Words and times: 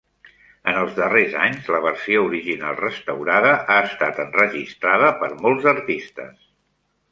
En 0.69 0.77
els 0.83 0.95
darrers 0.99 1.35
anys, 1.41 1.67
la 1.75 1.81
versió 1.83 2.23
original 2.29 2.79
restaurada 2.79 3.53
ha 3.59 3.77
estat 3.91 4.23
enregistrada 4.25 5.15
per 5.23 5.33
molts 5.47 5.71
artistes. 5.77 6.37